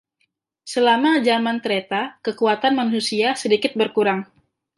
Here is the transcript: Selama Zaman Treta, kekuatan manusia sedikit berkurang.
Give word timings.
Selama 0.73 1.11
Zaman 1.27 1.57
Treta, 1.65 2.01
kekuatan 2.25 2.73
manusia 2.79 3.29
sedikit 3.41 3.71
berkurang. 3.79 4.19